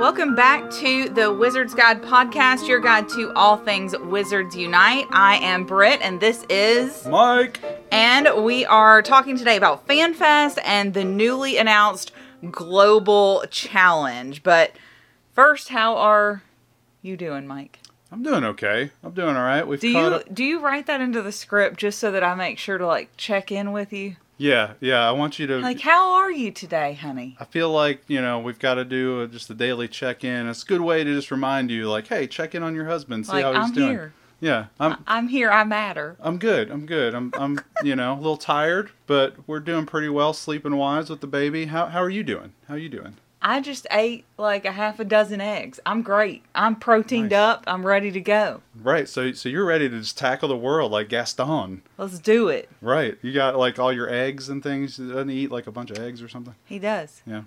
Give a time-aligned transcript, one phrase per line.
[0.00, 5.04] Welcome back to the Wizards Guide podcast, your guide to all things Wizards Unite.
[5.10, 7.60] I am Britt, and this is Mike.
[7.92, 12.12] And we are talking today about FanFest and the newly announced
[12.50, 14.42] Global Challenge.
[14.42, 14.72] But
[15.34, 16.44] first, how are
[17.02, 17.80] you doing, Mike?
[18.10, 18.92] I'm doing okay.
[19.04, 19.68] I'm doing all right.
[19.68, 20.34] We've Do you up.
[20.34, 23.14] do you write that into the script just so that I make sure to like
[23.18, 24.16] check in with you?
[24.40, 25.06] Yeah, yeah.
[25.06, 25.58] I want you to.
[25.58, 27.36] Like, how are you today, honey?
[27.38, 30.48] I feel like you know we've got to do just a daily check-in.
[30.48, 33.26] It's a good way to just remind you, like, hey, check in on your husband,
[33.26, 33.90] see Like, how he's I'm doing.
[33.90, 34.12] here.
[34.40, 34.96] Yeah, I'm.
[35.06, 35.50] I'm here.
[35.50, 36.16] I matter.
[36.20, 36.70] I'm good.
[36.70, 37.14] I'm good.
[37.14, 37.32] I'm.
[37.34, 37.60] I'm.
[37.84, 41.66] You know, a little tired, but we're doing pretty well, sleeping wise with the baby.
[41.66, 42.54] How How are you doing?
[42.66, 43.16] How are you doing?
[43.42, 45.80] I just ate like a half a dozen eggs.
[45.86, 46.42] I'm great.
[46.54, 47.38] I'm proteined Nice.
[47.38, 47.64] up.
[47.66, 48.60] I'm ready to go.
[48.82, 49.08] Right.
[49.08, 51.82] So so you're ready to just tackle the world like Gaston.
[51.96, 52.68] Let's do it.
[52.82, 53.16] Right.
[53.22, 54.98] You got like all your eggs and things.
[54.98, 56.54] Doesn't he eat like a bunch of eggs or something?
[56.66, 57.22] He does.
[57.26, 57.42] Yeah.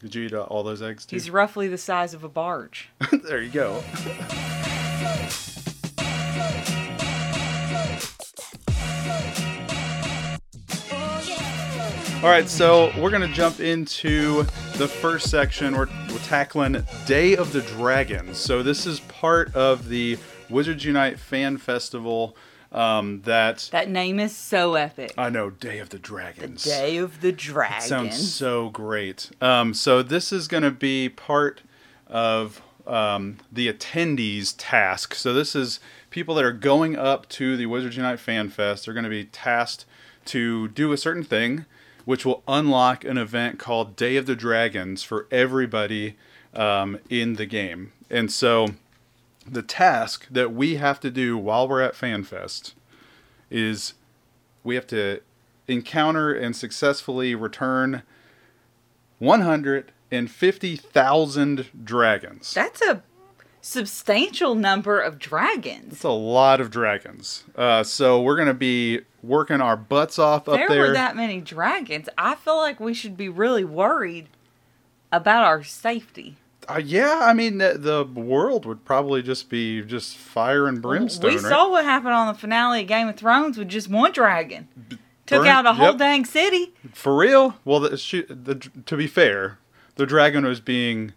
[0.00, 1.16] Did you eat uh, all those eggs too?
[1.16, 2.88] He's roughly the size of a barge.
[3.12, 3.82] there you go.
[12.20, 14.42] All right, so we're gonna jump into
[14.74, 15.76] the first section.
[15.76, 18.38] We're, we're tackling Day of the Dragons.
[18.38, 20.18] So this is part of the
[20.50, 22.36] Wizards Unite Fan Festival.
[22.72, 25.14] Um, that That name is so epic.
[25.16, 26.64] I know, Day of the Dragons.
[26.64, 27.80] Day of the Dragon.
[27.86, 29.30] Sounds so great.
[29.40, 31.62] Um, so this is going to be part
[32.08, 35.14] of um, the attendees task.
[35.14, 35.78] So this is
[36.10, 38.84] people that are going up to the Wizards Unite Fan Fest.
[38.84, 39.86] They're going to be tasked
[40.26, 41.64] to do a certain thing,
[42.08, 46.16] which will unlock an event called Day of the Dragons for everybody
[46.54, 47.92] um, in the game.
[48.08, 48.68] And so
[49.46, 52.72] the task that we have to do while we're at FanFest
[53.50, 53.92] is
[54.64, 55.20] we have to
[55.66, 58.02] encounter and successfully return
[59.18, 62.54] 150,000 dragons.
[62.54, 63.02] That's a
[63.60, 65.90] substantial number of dragons.
[65.90, 67.44] That's a lot of dragons.
[67.54, 70.80] Uh, so we're going to be working our butts off up there there.
[70.80, 72.08] were that many dragons.
[72.16, 74.28] I feel like we should be really worried
[75.10, 76.36] about our safety.
[76.68, 81.30] Uh, yeah, I mean, the, the world would probably just be just fire and brimstone.
[81.30, 81.46] we right?
[81.46, 84.68] saw what happened on the finale of Game of Thrones with just one dragon.
[85.24, 85.98] Took burn- out a whole yep.
[85.98, 86.74] dang city.
[86.92, 87.56] For real?
[87.64, 89.58] Well, the, she, the, to be fair,
[89.94, 91.14] the dragon was being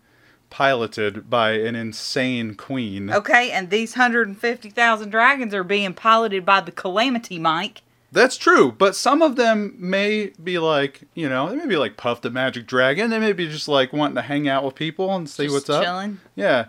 [0.49, 3.11] piloted by an insane queen.
[3.11, 7.81] Okay, and these 150,000 dragons are being piloted by the Calamity Mike.
[8.11, 11.95] That's true, but some of them may be like, you know, they may be like
[11.95, 13.09] Puff the Magic Dragon.
[13.09, 15.69] They may be just like wanting to hang out with people and see Just what's
[15.69, 15.83] up.
[15.83, 16.19] chilling.
[16.35, 16.65] Yeah.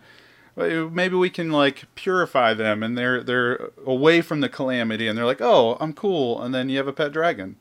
[0.55, 5.25] Maybe we can like purify them and they're they're away from the calamity and they're
[5.25, 7.57] like, "Oh, I'm cool." And then you have a pet dragon.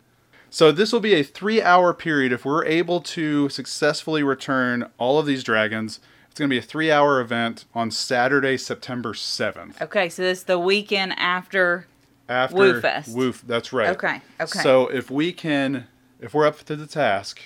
[0.50, 5.26] So this will be a 3-hour period if we're able to successfully return all of
[5.26, 6.02] these dragons.
[6.30, 9.82] It's going to be a 3-hour event on Saturday, September 7th.
[9.82, 11.88] Okay, so this is the weekend after.
[12.32, 13.14] After WooFest.
[13.14, 13.90] Woof, that's right.
[13.90, 14.60] Okay, okay.
[14.60, 15.88] So if we can,
[16.20, 17.42] if we're up to the task,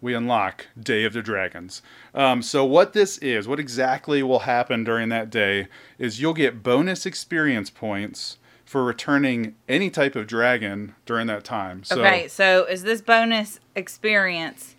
[0.00, 1.82] we unlock Day of the Dragons.
[2.14, 6.62] Um, so what this is, what exactly will happen during that day, is you'll get
[6.62, 11.84] bonus experience points for returning any type of dragon during that time.
[11.84, 14.76] So okay, so is this bonus experience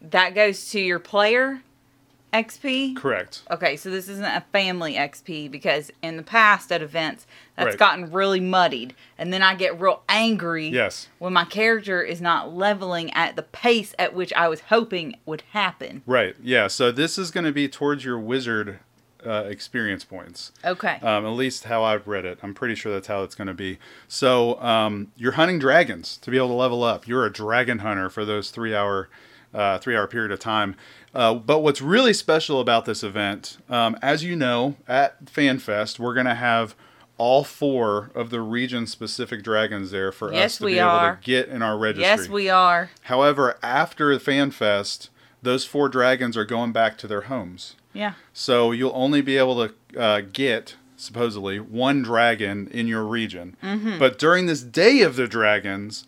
[0.00, 1.62] that goes to your player
[2.32, 2.94] XP?
[2.96, 3.42] correct.
[3.50, 7.26] Okay, so this isn't a family XP because in the past at events
[7.56, 7.78] that's Right.
[7.78, 11.08] gotten really muddied, and then I get real angry Yes.
[11.18, 15.42] when my character is not leveling at the pace at which I was hoping would
[15.52, 16.02] happen.
[16.06, 16.36] Right.
[16.42, 16.68] Yeah.
[16.68, 18.78] So this is going to be towards your wizard
[19.26, 20.50] uh, experience points.
[20.64, 20.98] Okay.
[21.02, 22.38] um, at least how I've read it.
[22.42, 23.78] I'm pretty sure that's how it's going to be.
[24.08, 27.06] So um, you're hunting dragons to be able to level up.
[27.06, 29.10] You're a dragon hunter for those three hour
[29.52, 30.74] uh, three hour period of time.
[31.14, 36.14] Uh, but what's really special about this event, um, as you know, at FanFest, we're
[36.14, 36.74] going to have
[37.18, 40.90] all four of the region specific dragons there for Yes, us to we be able
[40.90, 41.16] are.
[41.16, 42.02] to get in our registry.
[42.08, 42.90] yes, we are.
[43.02, 45.08] However, after FanFest,
[45.42, 47.74] those four dragons are going back to their homes.
[47.92, 48.14] Yeah.
[48.32, 53.56] So you'll only be able to uh, get supposedly one dragon in your region.
[53.62, 53.98] Mm-hmm.
[53.98, 56.06] But during this day of the dragons,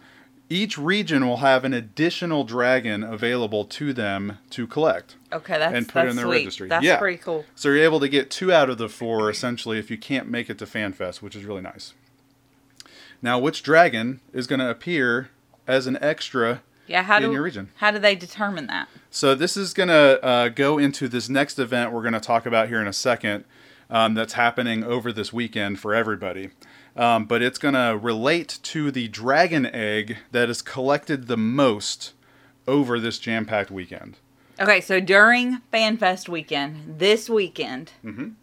[0.53, 5.17] each region will have an additional dragon available to them to collect.
[5.33, 6.37] Okay, that's And put that's in their sweet.
[6.39, 6.69] registry.
[6.69, 6.99] That's Yeah.
[6.99, 7.45] pretty cool.
[7.55, 10.51] So you're able to get two out of the four essentially if you can't make
[10.51, 11.95] it to FanFest, which is really nice.
[13.23, 15.31] Now, which dragon is going to appear
[15.67, 17.71] as an extra Yeah, how in do your region?
[17.77, 18.89] how do they determine that?
[19.11, 22.47] So this is going to uh, go into this next event we're going to talk
[22.47, 23.45] about here in a second.
[23.91, 26.49] Um, that's happening over this weekend for everybody.
[26.97, 32.12] Um, but it's going to relate to the dragon egg that is collected the most
[32.69, 34.19] over this jam-packed weekend.
[34.61, 38.35] Okay, so during FanFest weekend, this weekend, Mhm.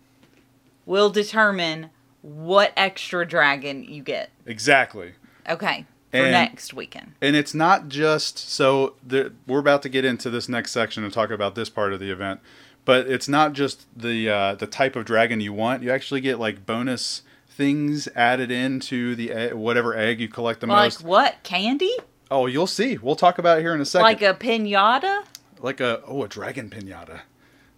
[0.86, 1.92] will determine
[2.22, 4.32] what extra dragon you get.
[4.46, 5.14] Exactly.
[5.48, 7.14] Okay, for And- next weekend.
[7.22, 11.14] And it's not just so the, we're about to get into this next section and
[11.14, 12.40] talk about this part of the event,
[12.84, 15.84] but it's not just the uh, the type of dragon you want.
[15.84, 17.22] You actually get like bonus
[17.60, 21.02] things added into the egg, whatever egg you collect the Like most.
[21.02, 21.44] Like what?
[21.44, 21.94] Candy?
[22.32, 22.98] Oh, you'll see.
[22.98, 24.04] We'll talk about it here in a second.
[24.04, 25.26] Like a pinata?
[25.62, 27.20] like a oh a dragon pinata.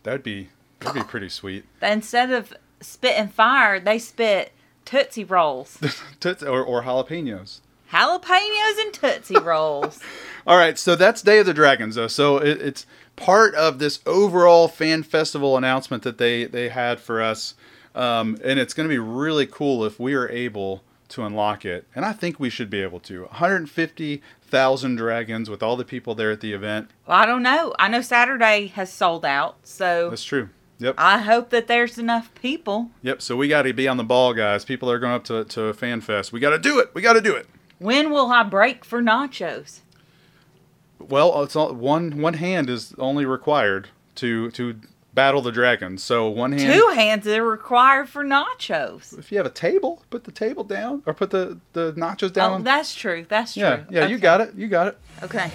[0.03, 0.49] That'd be
[0.79, 1.65] that'd be pretty sweet.
[1.81, 4.51] Instead of spitting fire, they spit
[4.85, 5.79] Tootsie Rolls.
[6.19, 7.61] Toots- or, or jalapenos.
[7.91, 9.99] Jalapenos and Tootsie Rolls.
[10.45, 12.07] All right, so that's Day of the Dragons, though.
[12.07, 12.85] So it, it's
[13.15, 17.55] part of this overall fan festival announcement that they they had for us,
[17.95, 21.85] um, and it's going to be really cool if we are able to unlock it.
[21.93, 23.23] And I think we should be able to.
[23.23, 26.89] 150,000 dragons with all the people there at the event.
[27.05, 27.73] well, I don't know.
[27.77, 30.49] I know Saturday has sold out, so That's true.
[30.79, 30.95] Yep.
[30.97, 32.89] I hope that there's enough people.
[33.03, 33.21] Yep.
[33.21, 34.65] So we got to be on the ball, guys.
[34.65, 36.33] People are going up to to a fan fest.
[36.33, 36.89] We got to do it.
[36.95, 37.47] We got to do it.
[37.77, 39.81] When will I break for nachos?
[40.97, 44.79] Well, it's all, one one hand is only required to to
[45.13, 45.97] battle the Dragon.
[45.97, 46.73] So one hand.
[46.73, 49.17] Two hands are required for nachos.
[49.17, 52.51] If you have a table, put the table down or put the the nachos down.
[52.51, 53.25] Oh, on- that's true.
[53.27, 53.63] That's true.
[53.63, 54.53] yeah, yeah, you got it.
[54.55, 54.97] You got it.
[55.23, 55.51] Okay.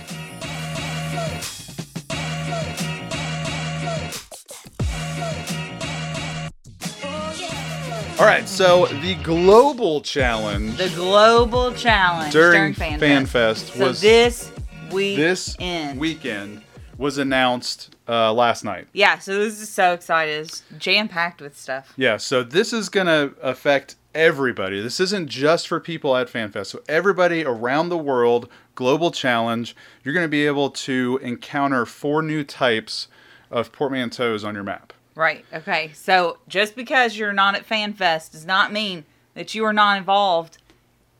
[8.18, 8.48] All right.
[8.48, 13.28] So the global challenge The global challenge during during, Fan, FanFest.
[13.28, 14.50] Fest So was this
[14.90, 16.00] week this end.
[16.00, 16.62] weekend
[16.98, 18.88] was announced uh, last night.
[18.92, 20.46] Yeah, so this is so excited.
[20.46, 21.92] It's jam packed with stuff.
[21.96, 24.80] Yeah, so this is going to affect everybody.
[24.80, 26.66] This isn't just for people at FanFest.
[26.66, 32.22] So everybody around the world, global challenge, you're going to be able to encounter four
[32.22, 33.08] new types
[33.50, 34.92] of portmanteaus on your map.
[35.14, 35.44] Right.
[35.52, 35.92] Okay.
[35.94, 39.04] So just because you're not at FanFest does not mean
[39.34, 40.58] that you are not involved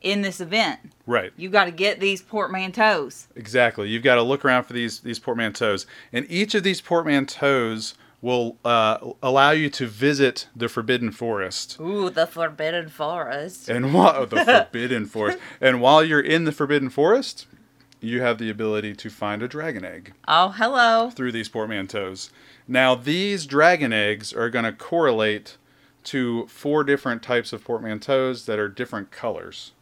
[0.00, 0.81] in this event.
[1.06, 1.32] Right.
[1.37, 3.26] you've got to get these portmanteaus.
[3.37, 3.88] Exactly.
[3.88, 8.56] You've got to look around for these these portmanteaus, and each of these portmanteaus will
[8.64, 11.79] uh, allow you to visit the Forbidden Forest.
[11.81, 13.69] Ooh, the Forbidden Forest.
[13.69, 17.47] And while the Forbidden Forest, and while you're in the Forbidden Forest,
[18.00, 21.11] you have the ability to find a dragon egg Oh, hello.
[21.11, 22.31] through these portmanteaus.
[22.67, 25.56] Now, these dragon eggs are going to correlate
[26.05, 29.73] to four different types of portmanteaus that are different colors.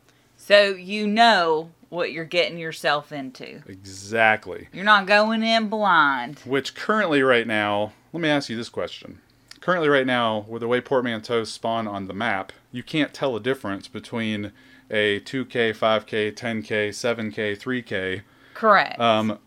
[0.46, 3.62] So you know what you're getting yourself into.
[3.67, 4.69] Exactly.
[4.75, 6.41] You're not going in blind.
[6.41, 9.23] Which currently, right now, let me ask you this question.
[9.62, 13.41] Currently, right now, with the way portmanteaus spawn on the map, you can't tell a
[13.41, 14.52] difference between
[14.91, 18.20] a 2K, 5K, 10K, 7K, 3K.
[18.52, 19.00] Correct.
[19.00, 19.38] Um,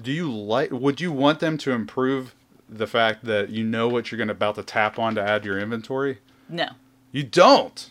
[0.00, 0.70] do you like?
[0.70, 2.36] Would you want them to improve
[2.68, 5.42] the fact that you know what you're going to about to tap on to add
[5.42, 6.18] to your inventory?
[6.48, 6.68] no.
[7.10, 7.90] You don't.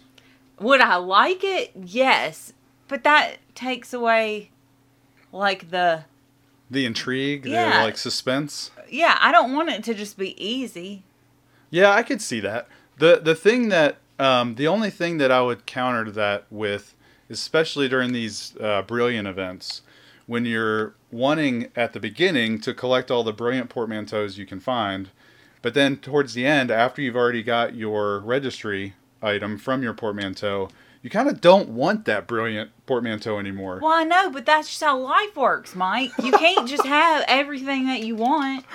[0.62, 1.72] Would I like it?
[1.76, 2.54] Yes.
[2.88, 4.52] But that takes away
[5.32, 6.04] like the
[6.70, 7.78] The intrigue, Yeah.
[7.80, 8.72] the like suspense.
[8.90, 11.04] yeah, I don't want it to just be easy.
[11.70, 12.68] Yeah, I could see that.
[12.98, 16.94] the The thing that um, the only thing that I would counter that with,
[17.30, 19.82] especially during these uh, brilliant events,
[20.28, 25.10] when you're wanting at the beginning to collect all the brilliant portmanteaus you can find,
[25.64, 30.70] but then towards the end, after you've already got your registry item from your portmanteau,
[31.02, 33.80] you kind of don't want that brilliant portmanteau anymore.
[33.82, 36.12] Well, I know, but that's just how life works, Mike.
[36.24, 38.66] You can't just have everything that you want.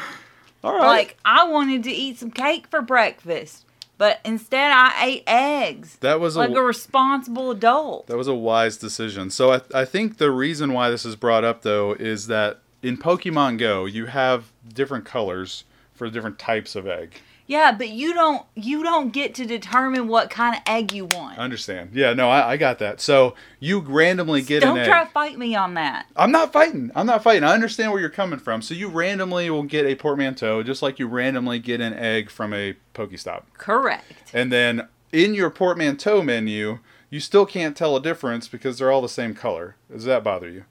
[0.65, 0.87] All right.
[0.87, 3.65] Like, I wanted to eat some cake for breakfast,
[3.99, 5.97] but instead I ate eggs.
[6.01, 8.09] that was a Like a responsible adult.
[8.09, 9.31] That was a wise decision.
[9.31, 12.97] So I, I think the reason why this is brought up though is that in
[12.97, 15.63] Pokemon Go you have different colors
[15.95, 17.21] for different types of egg.
[17.47, 21.39] Yeah, but you don't you don't get to determine what kind of egg you want.
[21.39, 21.91] I understand.
[21.93, 23.01] Yeah, no, I, I got that.
[23.01, 24.89] So you randomly get don't an egg.
[24.89, 26.07] try to fight me on that.
[26.17, 26.91] I'm not fighting.
[26.95, 27.45] I'm not fighting.
[27.45, 28.63] I understand where you're coming from.
[28.63, 32.53] So you randomly will get a portmanteau, just like you randomly get an egg from
[32.53, 33.45] a Pokestop.
[33.55, 34.05] Correct.
[34.33, 39.03] And then in your portmanteau menu, you still can't tell a difference because they're all
[39.03, 39.77] the same color.
[39.91, 40.65] Does that bother you?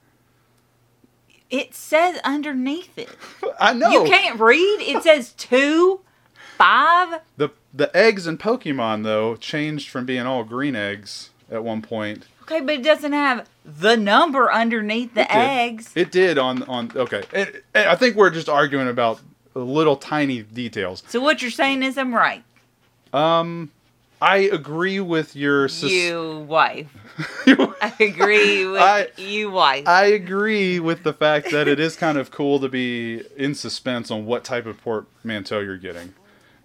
[1.50, 3.10] It says underneath it.
[3.60, 3.90] I know.
[3.90, 4.82] You can't read.
[4.82, 6.02] It says two,
[6.56, 7.22] five.
[7.38, 12.26] The the eggs in Pokemon though changed from being all green eggs at one point.
[12.44, 15.92] Okay, but it doesn't have the number underneath the It eggs.
[15.96, 17.24] It did on on okay.
[17.34, 19.20] And, and I think we're just arguing about
[19.56, 21.02] little tiny details.
[21.08, 22.44] So what you're saying is I'm right.
[23.14, 23.72] Um,
[24.22, 26.88] I agree with your sus- You wife.
[27.48, 29.88] I agree with I- you wife.
[29.88, 34.12] I agree with the fact that it is kind of cool to be in suspense
[34.12, 36.14] on what type of portmanteau you're getting.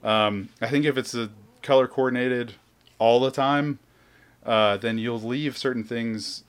[0.02, 1.30] Um, I think if it's a
[1.62, 2.54] color coordinated
[2.98, 3.78] all the time,
[4.44, 6.44] uh, then you'll leave certain things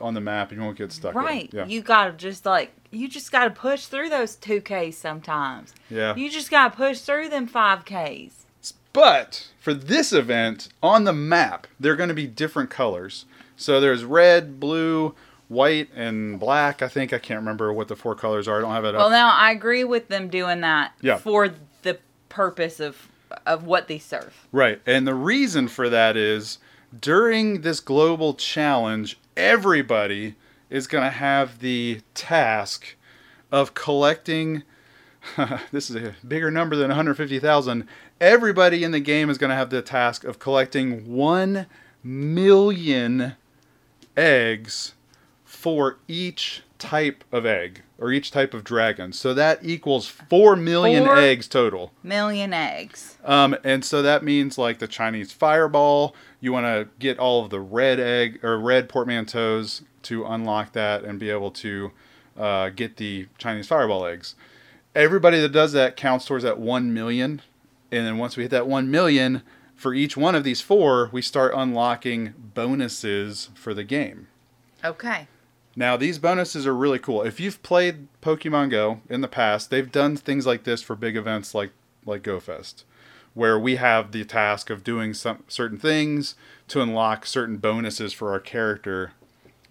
[0.00, 1.14] on the map and you won't get stuck.
[1.14, 1.48] right.
[1.52, 1.66] Yeah.
[1.66, 5.72] You gotta just like you just gotta push through those two Ks sometimes.
[5.88, 6.14] yeah.
[6.16, 8.44] You just gotta push through them five Ks.
[8.92, 13.24] But for this event, on the map, there are going to be different colors.
[13.56, 15.14] So there's red, blue,
[15.48, 16.82] white, and black.
[16.82, 18.58] I think I can't remember what the four colors are.
[18.58, 19.12] I don't have it Well, up.
[19.12, 21.16] now I agree with them doing that Yeah.
[21.16, 21.58] for the
[22.32, 23.08] purpose of
[23.46, 24.46] of what they serve.
[24.52, 24.80] Right.
[24.86, 26.58] And the reason for that is
[26.98, 30.34] during this global challenge, everybody
[30.70, 32.96] is going to have the task
[33.50, 34.62] of collecting.
[35.72, 37.86] this is a bigger number than 150,000.
[38.20, 41.66] Everybody in the game is going to have the task of collecting 1
[42.02, 43.36] million
[44.16, 44.94] eggs
[45.44, 49.12] for each type of egg or each type of dragon.
[49.12, 51.92] So that equals 4 million Four- eggs total.
[52.02, 53.16] Million eggs.
[53.24, 57.50] Um, and so that means like the Chinese fireball, you want to get all of
[57.50, 61.92] the red egg or red portmanteaus to unlock that and be able to
[62.36, 64.34] uh, get the Chinese fireball eggs.
[64.94, 67.40] Everybody that does that counts towards that 1 million.
[67.92, 69.42] And then once we hit that 1 million,
[69.76, 74.28] for each one of these four, we start unlocking bonuses for the game.
[74.84, 75.26] Okay.
[75.74, 77.22] Now, these bonuses are really cool.
[77.22, 81.16] If you've played Pokemon Go in the past, they've done things like this for big
[81.16, 81.70] events like
[82.04, 82.82] like GoFest,
[83.32, 86.34] where we have the task of doing some certain things
[86.68, 89.12] to unlock certain bonuses for our character,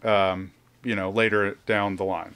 [0.03, 0.51] um,
[0.83, 2.35] you know, later down the line.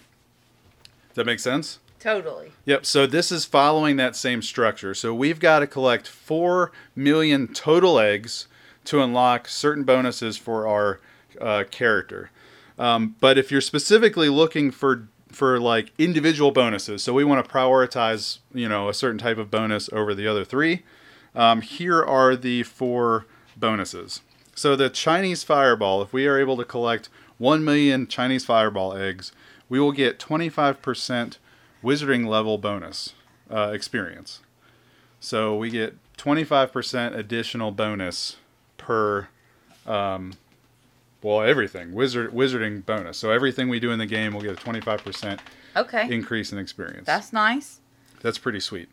[1.10, 1.79] Does that make sense?
[2.00, 2.51] Totally.
[2.65, 2.86] Yep.
[2.86, 4.93] So this is following that same structure.
[4.93, 8.48] So we've got to collect four million total eggs
[8.84, 11.00] to unlock certain bonuses for our
[11.41, 12.29] uh, character.
[12.77, 17.51] Um, but if you're specifically looking for for like individual bonuses, so we want to
[17.51, 20.84] prioritize, you know, a certain type of bonus over the other three.
[21.34, 23.25] Um, here are the four
[23.58, 24.22] bonuses.
[24.55, 29.34] So the Chinese Fireball, if we are able to collect 1 million Chinese Fireball eggs,
[29.67, 31.38] we will get 25%
[31.84, 33.13] Wizarding level bonus
[33.51, 34.39] uh, experience.
[35.20, 38.38] So we get 25% additional bonus
[38.77, 39.27] per,
[39.86, 40.34] um,
[41.25, 41.91] well, everything.
[41.94, 43.17] Wizard Wizarding bonus.
[43.17, 45.39] So everything we do in the game will get a 25%
[45.75, 46.08] Okay.
[46.13, 47.08] increase in experience.
[47.08, 47.79] That's nice.
[48.22, 48.89] That's pretty sweet.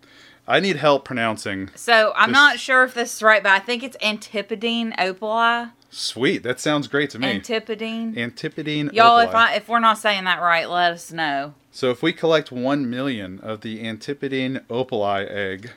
[0.49, 3.59] I need help pronouncing So I'm This- not sure if this is right, but I
[3.59, 5.73] think it's Antipodine opali.
[5.91, 6.43] Sweet.
[6.43, 7.29] That sounds great to me.
[7.39, 8.15] Antipodine.
[8.17, 9.29] Antipodine Y'all, opali.
[9.29, 11.53] if I if we're not saying that right, let us know.
[11.71, 15.71] So if we collect 1 million of the Antipodine opali egg,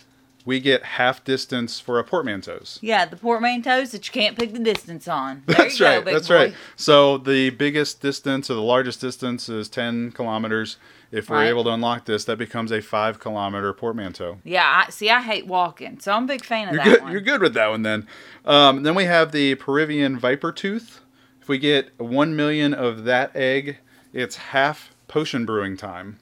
[0.46, 2.78] we get half distance for a portmanteaus.
[2.82, 5.44] Yeah, the portmanteaus that you can't pick the distance on.
[5.48, 6.06] There That's you right.
[6.06, 6.36] Go, that's boy.
[6.36, 6.54] right.
[6.76, 10.78] So the biggest distance or the largest distance is 10 kilometers.
[11.12, 11.48] If we're Right.
[11.48, 14.38] able to unlock this, that becomes a 5 kilometer portmanteau.
[14.44, 15.10] Yeah, I see.
[15.10, 17.02] I hate walking, so I'm a big fan of You're that good.
[17.02, 17.12] one.
[17.12, 18.08] You're good with that one then.
[18.44, 21.00] Um, then we have the Peruvian Vipertooth.
[21.42, 23.78] If we get one million of that egg,
[24.14, 26.20] it's half potion brewing time.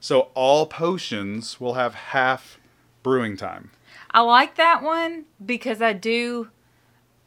[0.00, 2.58] So all potions will have half
[3.02, 3.70] brewing time.
[4.10, 6.48] I like that one because I do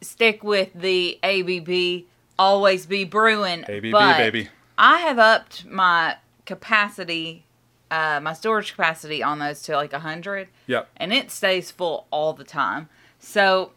[0.01, 2.05] stick with the ABB,
[2.37, 3.63] always be brewing.
[3.63, 4.49] ABB baby.
[4.77, 7.45] I have upped my capacity,
[7.89, 10.89] uh, my storage capacity on those to like a 100, Yep.
[10.97, 12.89] and it stays full all the time.
[13.19, 13.71] So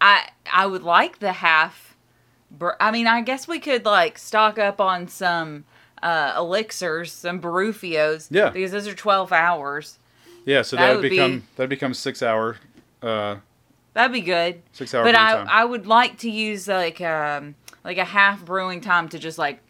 [0.00, 1.96] I I would like the half.
[2.50, 5.64] br- I mean, I guess we could like stock up on some
[6.02, 8.28] uh, elixirs, some Baruffios.
[8.30, 8.50] Yeah.
[8.50, 9.98] Because those are 12 hours.
[10.44, 10.62] Yeah.
[10.62, 12.56] So That that, would would become be- that become six hour,
[13.02, 13.36] uh,
[13.94, 14.62] That'd be good.
[14.72, 15.46] six hour but I time.
[15.50, 17.54] I would like to use like um
[17.84, 19.60] like a half brewing time to just like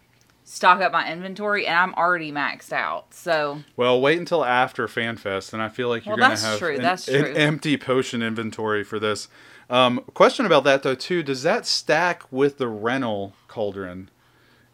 [0.44, 3.14] stock up my inventory, and I'm already maxed out.
[3.14, 7.06] So Well, wait until after FanFest, and I feel like you're Well, going to that's
[7.06, 9.28] have true, an, an empty potion inventory for this.
[9.68, 14.10] Um, question about that though too: Does that stack with the rental cauldron?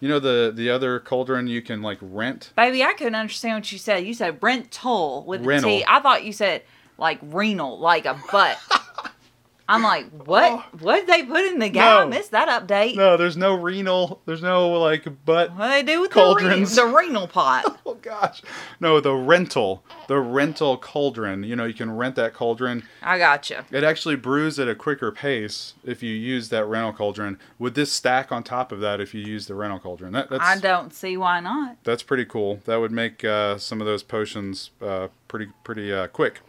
[0.00, 2.52] You know the the other cauldron you can like rent.
[2.56, 4.04] baby, I couldn't understand what you said.
[4.06, 5.70] You said rental with a Rental.
[5.70, 5.84] T.
[5.88, 6.62] I thought you said
[6.98, 8.58] like renal, like a butt.
[9.68, 10.44] I'm like, what?
[10.52, 10.64] Oh.
[10.78, 11.82] What did they put in the game?
[11.82, 12.08] I No.
[12.08, 12.94] missed that update.
[12.94, 14.20] No, there's no renal.
[14.24, 15.56] There's no like butt.
[15.56, 16.76] What do they do with Cauldrons.
[16.76, 17.80] the, re- the renal pot?
[18.06, 18.40] Gosh,
[18.78, 21.42] no, the rental, the rental cauldron.
[21.42, 22.84] You know, you can rent that cauldron.
[23.02, 23.64] I gotcha.
[23.72, 27.36] It actually brews at a quicker pace if you use that rental cauldron.
[27.58, 30.12] Would this stack on top of that if you use the rental cauldron?
[30.12, 31.78] That, that's I don't see why not.
[31.82, 32.60] That's pretty cool.
[32.66, 36.42] That would make uh, some of those potions uh, pretty pretty uh, quick.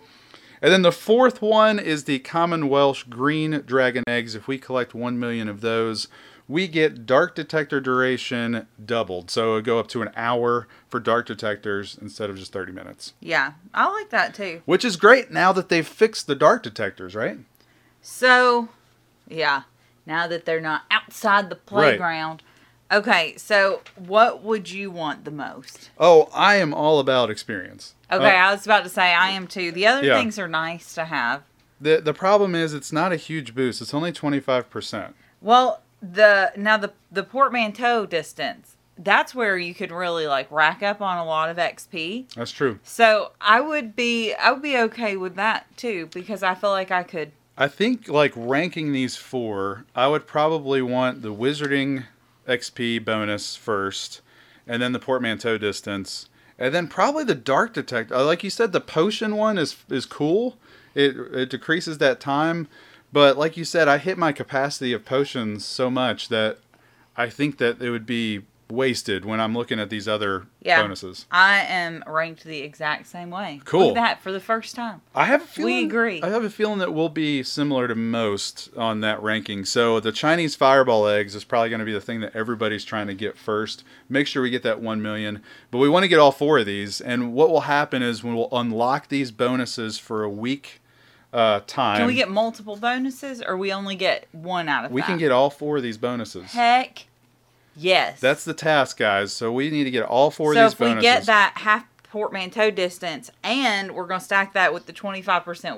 [0.62, 4.36] And then the fourth one is the common Welsh green dragon eggs.
[4.36, 6.08] If we collect 1 million of those,
[6.48, 9.30] we get dark detector duration doubled.
[9.30, 13.14] So it'll go up to an hour for dark detectors instead of just 30 minutes.
[13.20, 14.62] Yeah, I like that too.
[14.66, 17.40] Which is great now that they've fixed the dark detectors, right?
[18.02, 18.70] So,
[19.28, 19.64] yeah,
[20.06, 22.42] now that they're not outside the playground.
[22.90, 25.90] Okay, so what would you want the most?
[25.98, 27.96] Oh, I am all about experience.
[28.10, 29.74] Okay, Uh, I was about to say I am too.
[29.74, 30.18] The other Yeah.
[30.18, 31.44] things are nice to have.
[31.82, 33.82] the the problem is it's not a huge boost.
[33.82, 35.14] It's only 25%.
[35.42, 41.02] Well, the now the the portmanteau distance, that's where you could really like rack up
[41.02, 42.34] on a lot of XP.
[42.36, 42.80] That's true.
[42.84, 46.92] So I would be I would be okay with that too because I feel like
[46.92, 52.06] I could I think like ranking these four, I would probably want the wizarding
[52.48, 54.22] XP bonus first,
[54.68, 58.12] and then the portmanteau distance, and then probably the dark detect.
[58.12, 60.58] uh, Like you said, the potion one is is cool.
[60.94, 62.68] It it decreases that time,
[63.12, 66.58] but like you said, I hit my capacity of potions so much that
[67.16, 70.82] I think that it would be wasted when I'm looking at these other Yeah.
[70.82, 71.26] bonuses.
[71.32, 73.62] I am ranked the exact same way.
[73.64, 73.94] Cool.
[73.94, 75.00] That for the first time.
[75.16, 75.86] I have a We feeling.
[75.86, 76.22] agree.
[76.22, 79.64] I have a feeling that we'll be similar to most on that ranking.
[79.64, 83.08] So the Chinese fireball eggs is probably going to be the thing that everybody's trying
[83.08, 83.86] to get first.
[84.10, 86.66] Make sure we get that one million, but we want to get all four of
[86.66, 87.00] these.
[87.00, 90.82] And what will happen is when we'll unlock these bonuses for a week
[91.38, 91.98] uh, time.
[91.98, 95.08] Can we get multiple bonuses or we only get one out of We that?
[95.08, 96.52] can get all four of these bonuses.
[96.52, 97.06] Heck
[97.76, 98.20] yes.
[98.20, 99.32] That's the task, guys.
[99.34, 101.86] So we need to get all four so of these if we get that half
[102.04, 105.24] portmanteau distance and we're gonna stack that with the 25%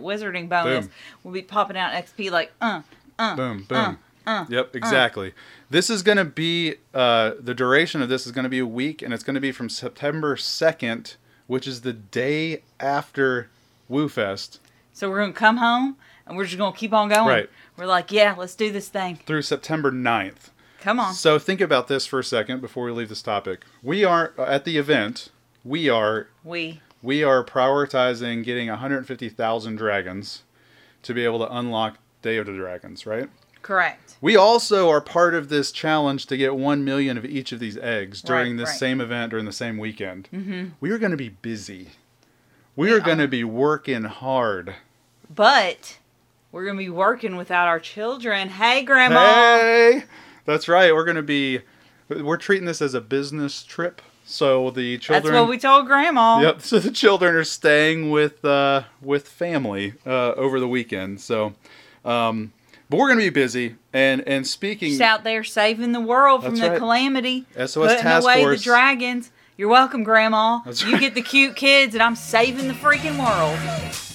[0.01, 0.93] wizarding bonus, Boom.
[1.23, 2.81] we'll be popping out XP like uh
[3.17, 3.77] uh Boom, boom.
[3.77, 4.45] uh, uh.
[4.47, 5.33] Yep, exactly.
[5.71, 8.65] This is going to be uh, the duration of this is going to be a
[8.65, 11.15] week, and it's going to be from September second,
[11.47, 13.49] which is the day after
[13.89, 14.59] WooFest,
[14.99, 15.95] So we're gonna come home
[16.27, 17.25] and we're just gonna keep on going.
[17.25, 17.49] Right.
[17.77, 19.15] We're like, yeah, let's do this thing.
[19.25, 20.49] through September 9th.
[20.81, 21.13] Come on.
[21.13, 23.63] So think about this for a second before we leave this topic.
[23.81, 25.29] We are at the event.
[25.63, 30.43] We are We we are prioritizing getting 150,000 dragons
[31.03, 33.29] to be able to unlock Day of the Dragons, right?
[33.61, 34.17] correct.
[34.19, 37.77] We also are part of this challenge to get 1 million of each of these
[37.77, 38.79] eggs during Right, this right.
[38.79, 40.27] same event during the same weekend.
[40.33, 40.69] Mm-hmm.
[40.81, 41.89] We are going to be busy.
[42.75, 44.75] We, are going to be working hard.
[45.29, 45.97] But
[46.51, 48.49] we're gonna be working without our children.
[48.49, 49.19] Hey grandma.
[49.19, 50.03] Hey!
[50.49, 50.93] That's right.
[50.95, 51.59] We're going to be
[52.09, 54.01] we're treating this as a business trip.
[54.25, 55.31] So the children.
[55.31, 56.39] That's what we told grandma.
[56.39, 56.61] Yep.
[56.63, 61.21] So the children are staying with uh, with family uh, over the weekend.
[61.21, 61.53] So,
[62.03, 62.51] um,
[62.89, 63.75] but we're gonna be busy.
[63.93, 66.77] And and speaking, She's out there saving the world from the right.
[66.79, 67.45] calamity.
[67.55, 68.59] SOS putting Task away Force.
[68.59, 69.31] the dragons.
[69.55, 70.61] You're welcome, Grandma.
[70.65, 71.01] That's you right.
[71.01, 74.08] get the cute kids, and I'm saving the freaking world.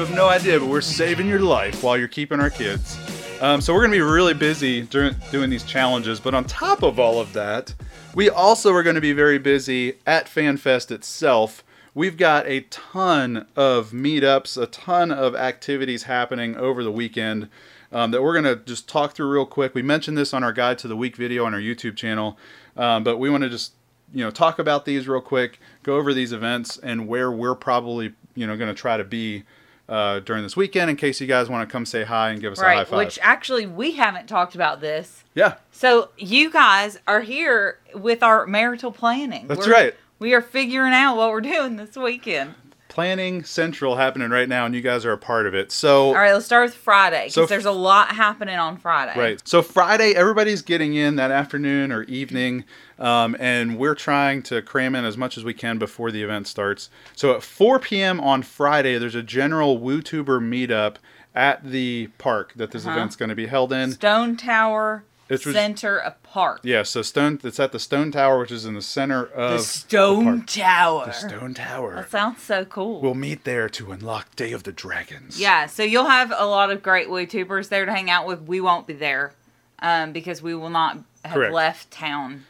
[0.00, 2.98] You have no idea, but we're saving your life while you're keeping our kids.
[3.42, 6.18] Um, so we're gonna be really busy during doing these challenges.
[6.18, 7.74] But on top of all of that,
[8.14, 11.62] we also are going to be very busy at FanFest itself.
[11.94, 17.50] We've got a ton of meetups, a ton of activities happening over the weekend
[17.92, 19.74] um, that we're going to just talk through real quick.
[19.74, 22.38] We mentioned this on our Guide to the Week video on our YouTube channel,
[22.74, 23.74] um, but we want to just
[24.14, 28.14] you know talk about these real quick, go over these events and where we're probably
[28.34, 29.44] you know going to try to be
[29.90, 32.52] uh, during this weekend in case you guys want to come say hi and give
[32.52, 32.96] us a high five.
[32.96, 35.24] Which actually, we haven't talked about this.
[35.34, 39.48] yeah, So you guys are here with our marital planning.
[39.48, 39.94] That's We're- right.
[40.20, 42.54] We are figuring out what we're doing this weekend.
[42.90, 45.72] Planning central happening right now, and you guys are a part of it.
[45.72, 49.18] So All right, let's start with Friday because So there's a lot happening on Friday.
[49.18, 49.48] Right.
[49.48, 52.64] So Friday, everybody's getting in that afternoon or evening,
[52.98, 56.46] um, and we're trying to cram in as much as we can before the event
[56.48, 56.90] starts.
[57.16, 58.20] So at 4 p.m.
[58.20, 60.96] on Friday, there's a general WooTuber meetup
[61.34, 62.96] at the park that this Uh-huh.
[62.96, 63.92] event's going to be held in.
[63.92, 66.60] Stone Tower It's Center of Park.
[66.64, 66.82] Yeah.
[66.82, 67.40] So Stone.
[67.44, 70.46] It's at the Stone Tower, which is in the center of the Stone park.
[70.46, 71.06] Tower.
[71.06, 71.94] the Stone Tower.
[71.94, 73.00] That sounds so cool.
[73.00, 75.40] We'll meet there to unlock Day of the Dragons.
[75.40, 78.42] Yeah, so you'll have a lot of great YouTubers there to hang out with.
[78.42, 79.32] We won't be there
[79.78, 81.54] um, because we will not have Correct.
[81.54, 82.44] left town.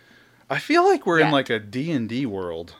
[0.48, 2.74] I feel like we're in like a D and D world.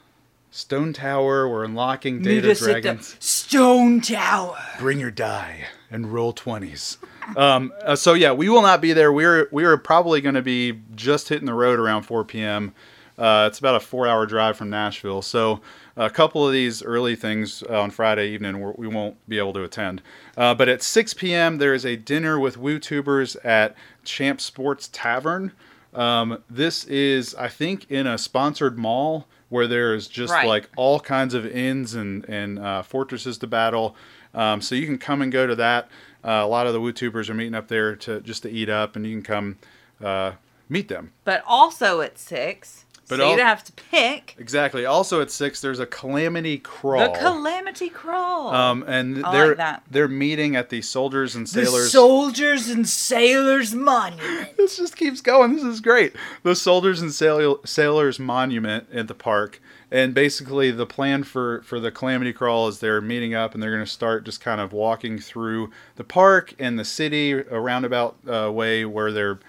[0.50, 1.48] Stone Tower.
[1.48, 3.16] We're unlocking Day Meet of the at the Dragons.
[3.20, 4.58] Stone Tower.
[4.78, 6.96] bring your die and roll 20s
[7.36, 9.12] um, uh, so yeah we will not be there.
[9.12, 12.72] We're we're probably going to be just hitting the road around 4 p.m
[13.18, 15.20] uh, it's about a four hour drive from nashville.
[15.20, 15.60] So
[15.96, 19.62] a couple of these early things uh, on friday evening we won't be able to
[19.62, 20.00] attend.
[20.36, 23.74] Uh, but at 6 p.m there is a dinner with wootubers at
[24.04, 25.52] champ sports tavern.
[25.92, 30.46] Um, this is, I think, in a sponsored mall where there is just Right.
[30.46, 33.96] like all kinds of inns and and uh, fortresses to battle.
[34.34, 35.88] Um, so you can come and go to that.
[36.24, 38.96] Uh, a lot of the WooTubers are meeting up there to just to eat up,
[38.96, 39.58] and you can come
[40.02, 40.32] uh,
[40.68, 41.12] meet them.
[41.24, 44.86] But also at six, But so al- you'd have to pick Exactly.
[44.86, 47.12] Also at six, there's a calamity crawl.
[47.12, 48.54] the calamity crawl.
[48.54, 49.82] um, and I they're that.
[49.90, 51.84] they're meeting at the soldiers and sailors.
[51.84, 54.48] the soldiers and sailors monument.
[54.56, 55.54] this just keeps going.
[55.54, 56.14] This is great.
[56.42, 61.80] The Soldiers and Sail- Sailors Monument at the park, and basically the plan for for
[61.80, 64.72] the Calamity Crawl is they're meeting up and they're going to start just kind of
[64.72, 69.40] walking through the park and the city a roundabout uh, way where they're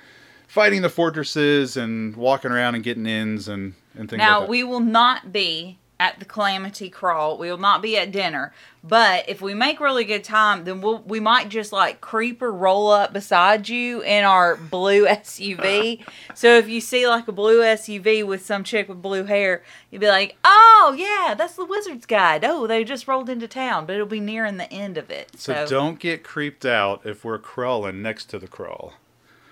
[0.51, 4.49] fighting the fortresses and walking around and getting inns and and things Now like that.
[4.49, 7.37] we will not be at the calamity crawl.
[7.37, 8.53] We will not be at dinner.
[8.83, 12.51] But if we make really good time, then we'll we might just like creep or
[12.51, 16.03] roll up beside you in our blue SUV.
[16.33, 20.01] so if you see like a blue SUV with some chick with blue hair, you'd
[20.01, 22.43] be like, "Oh yeah, that's the Wizard's Guide.
[22.43, 25.29] Oh, they just rolled into town." But it'll be nearing the end of it.
[25.39, 28.95] So So, don't get creeped out if we're crawling next to the crawl.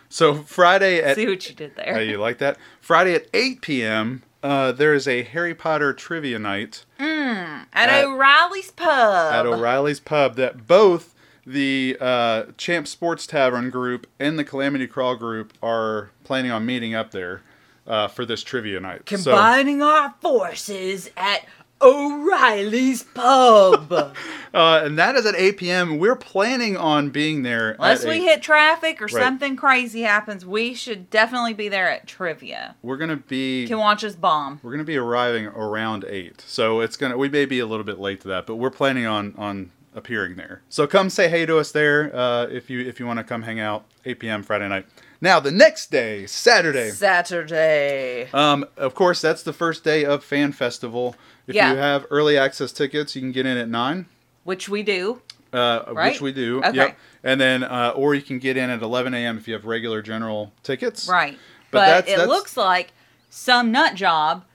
[0.09, 1.93] So Friday at see what you did there.
[1.93, 2.57] How you like that?
[2.81, 4.23] Friday at 8 p.m.
[4.41, 9.33] Uh, there is a Harry Potter trivia night at, at- O'Reilly's Pub.
[9.33, 11.13] at O'Reilly's Pub that both
[11.45, 16.93] the uh, Champ Sports Tavern group and the Calamity Crawl group are planning on meeting
[16.95, 17.41] up there
[17.87, 19.01] uh, for this trivia night.
[19.09, 21.45] So, Combining our forces at
[21.81, 23.91] O'Reilly's Pub.
[24.53, 25.97] uh, and that is at 8 p.m.
[25.97, 27.71] We're planning on being there.
[27.71, 28.19] Unless we 8.
[28.21, 29.23] hit traffic or Right.
[29.23, 32.75] something crazy happens, we should definitely be there at trivia.
[32.81, 33.67] We're gonna be.
[33.67, 34.59] Can watch us bomb.
[34.61, 37.17] We're gonna be arriving around eight, so it's gonna.
[37.17, 40.35] We may be a little bit late to that, but we're planning on on appearing
[40.35, 40.61] there.
[40.69, 43.43] So come say hey to us there uh, if you if you want to come
[43.43, 43.85] hang out.
[44.05, 44.43] 8 p.m.
[44.43, 44.85] Friday night.
[45.21, 46.91] Now the next day, Saturday.
[46.91, 48.29] Saturday.
[48.33, 51.15] Um, of course, that's the first day of Fan Festival.
[51.49, 51.71] If Yeah.
[51.71, 54.05] you have early access tickets, you can get in at nine,
[54.43, 55.21] Which we do.
[55.51, 56.12] uh, Right?
[56.13, 56.59] which we do.
[56.63, 56.75] Okay.
[56.75, 56.97] Yep.
[57.23, 59.38] And then, uh, or you can get in at 11 a.m.
[59.38, 61.07] if you have regular general tickets.
[61.09, 61.38] Right.
[61.71, 62.91] But But, that's- it that's- looks like
[63.31, 64.45] some nut job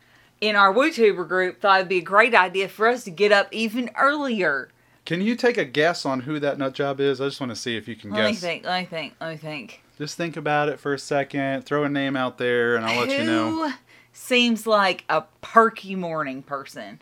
[0.41, 3.49] in our WooTuber group thought it'd be a great idea for us to get up
[3.51, 4.69] even earlier.
[5.05, 7.21] Can you take a guess on who that nut job is?
[7.21, 8.19] I just want to see if you can guess.
[8.19, 8.65] Let me think.
[8.65, 9.15] Let me think.
[9.21, 9.81] Let me think.
[9.99, 11.67] Just think about it for a second.
[11.67, 13.73] Throw a name out there, and I'll let you know.
[14.17, 17.01] Seems like a perky morning person?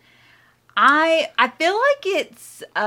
[0.77, 2.79] I I feel like it's uh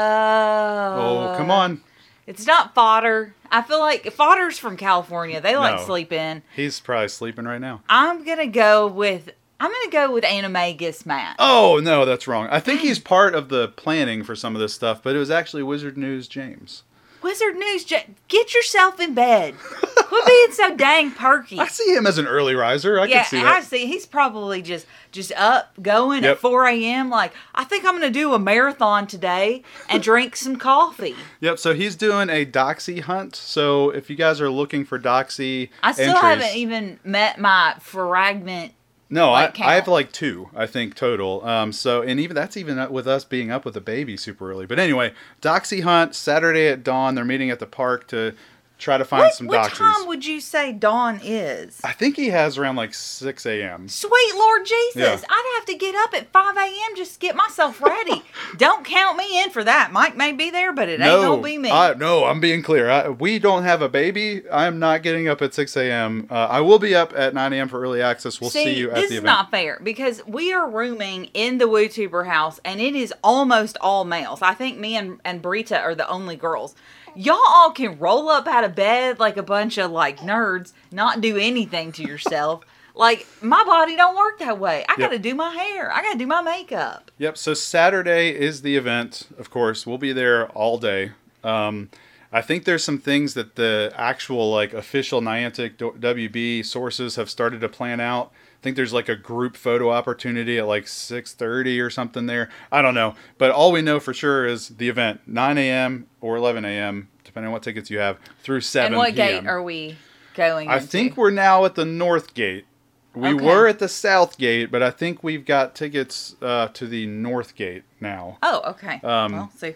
[0.97, 1.81] Oh, come on.
[2.27, 3.35] It's not fodder.
[3.51, 5.39] I feel like fodder's from California.
[5.39, 5.85] They like No.
[5.85, 6.41] sleep in.
[6.55, 7.81] He's probably sleeping right now.
[7.87, 11.35] I'm gonna go with I'm gonna go with Animagus Matt.
[11.37, 12.47] Oh no, that's wrong.
[12.49, 15.29] I think he's part of the planning for some of this stuff, but it was
[15.31, 16.81] actually Wizard News James.
[17.25, 19.55] Wizard News, get yourself in bed.
[19.57, 21.57] Quit being so dang perky.
[21.57, 22.99] I see him as an early riser.
[22.99, 23.87] I yeah, can see I see.
[23.87, 26.33] He's probably just just up going Yep.
[26.33, 27.09] at 4 a.m.
[27.09, 31.15] Like I think I'm gonna do a marathon today and drink some coffee.
[31.41, 31.57] Yep.
[31.57, 33.35] So he's doing a doxy hunt.
[33.35, 37.75] So if you guys are looking for doxy I still entries, haven't even met my
[37.79, 38.73] fragment.
[39.09, 41.45] No, like, I, I have like two, I think total.
[41.45, 44.65] Um, so and even that's even with us being up with a baby super early.
[44.65, 47.15] But anyway, doxy hunt Saturday at dawn.
[47.15, 48.33] They're meeting at the park to
[48.77, 49.79] try to find What, some doctors.
[49.79, 51.79] what time would you say dawn is?
[51.83, 53.87] I think he has around like six a.m.
[53.87, 55.27] Sweet Lord Jesus, Yeah.
[55.29, 56.95] I'd have to get up at 5 a.m.
[56.95, 58.23] just to get myself ready.
[58.57, 59.91] don't count me in for that.
[59.91, 61.71] Mike may be there, but it ain't No, gonna be me.
[61.71, 62.89] I, no, I'm being clear.
[62.89, 64.43] I, we don't have a baby.
[64.51, 66.27] I'm not getting up at 6 a.m.
[66.29, 67.67] Uh, I will be up at 9 a.m.
[67.69, 68.41] for early access.
[68.41, 69.09] We'll see, you at the event.
[69.09, 73.13] this is not fair because we are rooming in the WooTuber house and it is
[73.23, 74.41] almost all males.
[74.41, 76.75] I think me and, and Brita are the only girls.
[77.15, 81.21] Y'all all can roll up out of bed like a bunch of like nerds, not
[81.21, 82.63] do anything to yourself.
[82.93, 84.85] like my body don't work that way.
[84.87, 85.91] I gotta do my hair.
[85.91, 87.11] I gotta do my makeup.
[87.17, 87.37] Yep.
[87.37, 89.27] So Saturday is the event.
[89.37, 91.11] Of course, we'll be there all day.
[91.43, 91.89] Um,
[92.31, 97.61] I think there's some things that the actual like official Niantic WB sources have started
[97.61, 98.31] to plan out.
[98.65, 102.49] I think there's like a group photo opportunity at like 6:30 or something there.
[102.71, 106.07] I don't know, but all we know for sure is the event 9 a.m.
[106.19, 107.09] or 11 a.m.
[107.23, 109.43] depending on what tickets you have through 7 and what p.m.
[109.43, 109.97] gate are we
[110.33, 110.67] going?
[110.67, 110.87] I into?
[110.87, 112.65] think we're now at the north gate.
[113.13, 113.45] We Okay.
[113.45, 117.53] were at the south gate, but I think we've got tickets uh, to the north
[117.53, 118.39] gate now.
[118.41, 118.99] Oh, okay.
[119.03, 119.75] Um, well, see.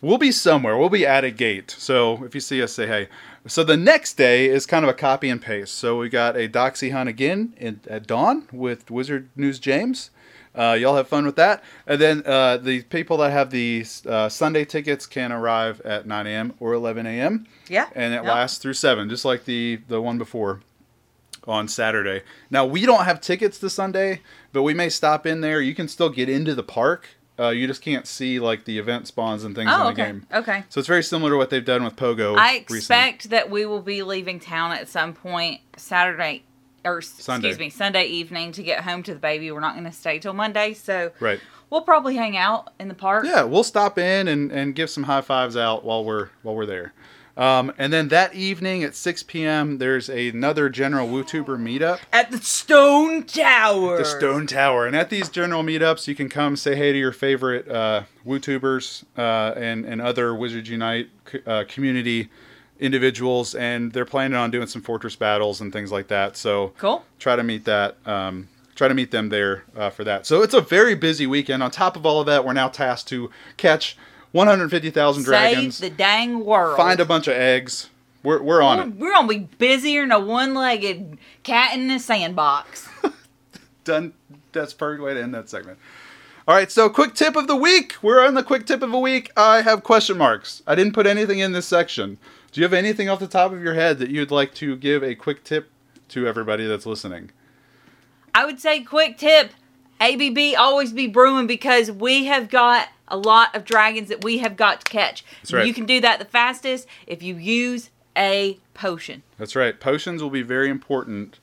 [0.00, 0.78] We'll be somewhere.
[0.78, 1.74] We'll be at a gate.
[1.76, 3.08] So if you see us, say hey.
[3.46, 5.74] So the next day is kind of a copy and paste.
[5.74, 10.10] So we got a Doxy hunt again in, at dawn with Wizard News James.
[10.54, 11.62] Uh, y'all have fun with that.
[11.86, 16.26] And then uh, the people that have the uh, Sunday tickets can arrive at 9
[16.26, 16.52] a.m.
[16.60, 17.46] or 11 a.m.
[17.68, 17.88] Yeah.
[17.94, 18.24] And it Yep.
[18.24, 20.60] lasts through 7, just like the, the one before.
[21.46, 22.22] on Saturday.
[22.50, 24.20] Now we don't have tickets to Sunday,
[24.52, 25.60] but we may stop in there.
[25.62, 27.08] You can still get into the park.
[27.40, 30.04] Uh, you just can't see like the event spawns and things in Oh, the okay.
[30.06, 30.26] game.
[30.32, 30.64] Okay.
[30.68, 32.36] So it's very similar to what they've done with Pogo.
[32.36, 32.78] I recently.
[32.78, 36.42] expect that we will be leaving town at some point Saturday
[36.84, 37.48] or Sunday.
[37.48, 39.50] excuse me Sunday evening to get home to the baby.
[39.50, 41.40] We're not going to stay till Monday, so Right.
[41.70, 43.24] we'll probably hang out in the park.
[43.26, 46.66] Yeah, we'll stop in and, and give some high fives out while we're while we're
[46.66, 46.92] there.
[47.40, 51.98] Um, and then that evening at 6 p.m., there's another general WooTuber meetup.
[52.12, 53.96] At the Stone Tower.
[53.96, 54.86] the Stone Tower.
[54.86, 59.04] And at these general meetups, you can come say hey to your favorite uh, WooTubers
[59.16, 61.08] uh, and and other Wizards Unite
[61.46, 62.28] uh, community
[62.78, 66.36] individuals, and they're planning on doing some fortress battles and things like that.
[66.36, 67.04] So Cool.
[67.18, 67.96] try to meet that.
[68.06, 70.26] Um, try to meet them there uh, for that.
[70.26, 71.62] So it's a very busy weekend.
[71.62, 73.96] On top of all of that, we're now tasked to catch
[74.32, 76.76] 150,000 dragons, Save the dang world.
[76.76, 77.88] find a bunch of eggs.
[78.22, 78.94] We're, we're on We're, it.
[78.96, 82.88] we're gonna be busier than a one-legged cat in a sandbox.
[83.84, 84.12] done.
[84.52, 85.78] That's perfect way to end that segment.
[86.48, 87.94] All right, so quick tip of the week.
[88.02, 89.30] We're on the quick tip of the week.
[89.36, 90.62] I have question marks.
[90.66, 92.18] I didn't put anything in this section.
[92.50, 95.04] Do you have anything off the top of your head that you'd like to give
[95.04, 95.70] a quick tip
[96.08, 97.30] to everybody that's listening?
[98.34, 99.52] I would say quick tip.
[100.00, 104.56] ABB always be brewing because we have got a lot of dragons that we have
[104.56, 105.24] got to catch.
[105.42, 105.66] That's right.
[105.66, 109.22] You can do that the fastest if you use a potion.
[109.38, 109.78] That's right.
[109.78, 111.38] Potions will be very important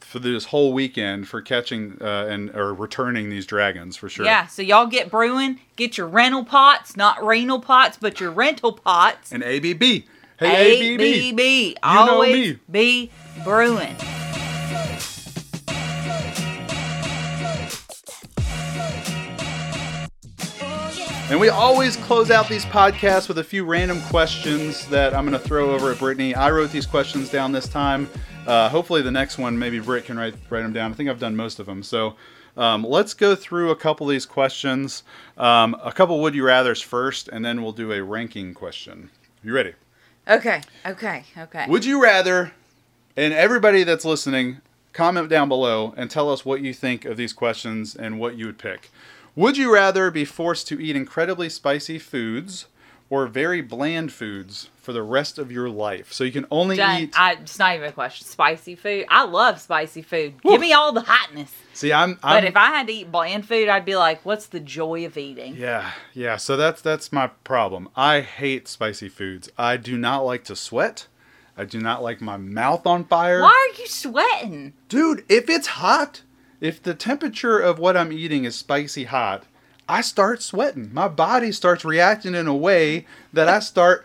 [0.00, 4.24] for this whole weekend for catching uh, and or returning these dragons for sure.
[4.26, 8.72] Yeah, so y'all get brewing, get your rental pots, not renal pots, but your rental
[8.72, 9.32] pots.
[9.32, 10.04] And ABB.
[10.38, 11.00] Hey ABB.
[11.00, 11.40] ABB.
[11.40, 12.58] You know Always me.
[12.70, 13.10] be
[13.44, 13.96] brewing.
[21.30, 25.40] And we always close out these podcasts with a few random questions that I'm going
[25.40, 26.34] to throw over at Brittany.
[26.34, 28.10] I wrote these questions down this time.
[28.46, 30.92] Uh, hopefully, the next one, maybe Britt can write, write them down.
[30.92, 31.82] I think I've done most of them.
[31.82, 32.16] So
[32.58, 35.02] um, let's go through a couple of these questions.
[35.38, 39.08] Um, a couple would you rathers first, and then we'll do a ranking question.
[39.42, 39.72] You ready?
[40.28, 41.64] Okay, okay, okay.
[41.68, 42.52] Would you rather,
[43.16, 44.60] and everybody that's listening,
[44.94, 48.46] comment down below and tell us what you think of these questions and what you
[48.46, 48.90] would pick.
[49.36, 52.66] Would you rather be forced to eat incredibly spicy foods
[53.10, 56.12] or very bland foods for the rest of your life?
[56.12, 57.18] So you can only eat.
[57.18, 58.26] I, it's not even a question.
[58.26, 59.06] Spicy food.
[59.08, 60.40] I love spicy food.
[60.42, 61.52] Give me all the hotness.
[61.72, 62.14] See, I'm.
[62.14, 65.04] But I'm if I had to eat bland food, I'd be like, what's the joy
[65.04, 65.56] of eating?
[65.56, 66.36] yeah, yeah.
[66.36, 67.88] So that's that's my problem.
[67.96, 69.50] I hate spicy foods.
[69.58, 71.08] I do not like to sweat.
[71.56, 73.40] I do not like my mouth on fire.
[73.40, 74.74] Why are you sweating?
[74.88, 76.22] Dude, if it's hot,
[76.64, 79.44] if the temperature of what I'm eating is spicy hot,
[79.86, 80.88] I start sweating.
[80.94, 84.02] My body starts reacting in a way that I start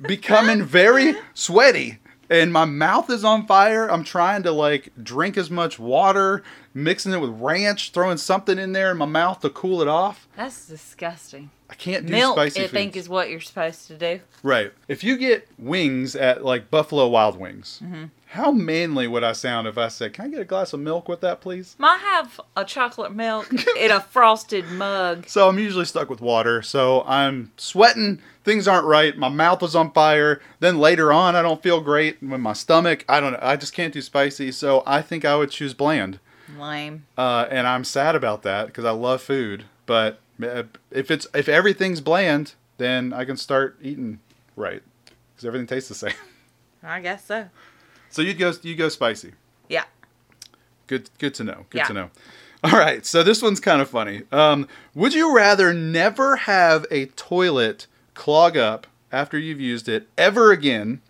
[0.00, 1.98] becoming very sweaty.
[2.30, 3.88] And my mouth is on fire.
[3.90, 8.72] I'm trying to like drink as much water, mixing it with ranch, throwing something in
[8.72, 10.26] there in my mouth to cool it off.
[10.34, 11.50] That's disgusting.
[11.68, 12.72] I can't do Milk, spicy I foods.
[12.72, 14.20] think, is what you're supposed to do.
[14.42, 14.72] Right.
[14.88, 18.04] If you get wings at like Buffalo Wild Wings, Mm-hmm.
[18.36, 21.08] How manly would I sound if I said, "Can I get a glass of milk
[21.08, 25.26] with that, please?" I have a chocolate milk in a frosted mug.
[25.36, 26.62] So I'm usually stuck with water.
[26.62, 28.20] So I'm sweating.
[28.44, 29.16] Things aren't right.
[29.16, 30.40] My mouth is on fire.
[30.60, 33.04] Then later on, I don't feel great When my stomach.
[33.08, 33.38] I don't know.
[33.42, 34.52] I just can't do spicy.
[34.52, 36.20] So I think I would choose bland.
[36.58, 37.06] Lame.
[37.18, 39.64] Uh, and I'm sad about that because I love food.
[39.84, 44.20] But uh, if it's if everything's bland, then I can start eating
[44.54, 46.14] right because everything tastes the same.
[46.82, 47.48] I guess so.
[48.10, 49.32] So you'd go you go spicy.
[49.68, 49.84] Yeah.
[50.86, 51.66] Good good to know.
[51.70, 51.84] Good Yeah.
[51.86, 52.10] to know.
[52.64, 54.22] All right, so this one's kind of funny.
[54.32, 60.50] Um, would you rather never have a toilet clog up after you've used it ever
[60.50, 61.00] again,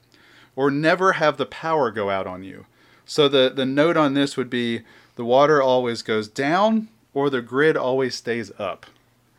[0.57, 2.67] or never have the power go out on you?
[3.07, 4.83] So the the note on this would be
[5.15, 8.85] the water always goes down, or the grid always stays up.